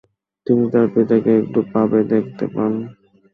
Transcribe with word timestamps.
তিনি 0.47 0.63
তার 0.73 0.87
পিতাকে 0.93 1.31
একটি 1.41 1.59
পাবে 1.71 1.99
দেখতে 2.11 2.45
পান। 2.53 2.71